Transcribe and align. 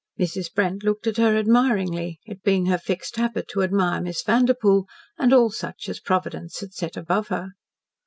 Mrs. 0.19 0.51
Brent 0.51 0.81
looked 0.83 1.05
at 1.05 1.17
her 1.17 1.37
admiringly, 1.37 2.19
it 2.25 2.41
being 2.41 2.65
her 2.65 2.79
fixed 2.79 3.17
habit 3.17 3.47
to 3.49 3.61
admire 3.61 4.01
Miss 4.01 4.23
Vanderpoel, 4.23 4.87
and 5.19 5.31
all 5.31 5.51
such 5.51 5.87
as 5.87 5.99
Providence 5.99 6.59
had 6.61 6.73
set 6.73 6.97
above 6.97 7.27
her. 7.27 7.49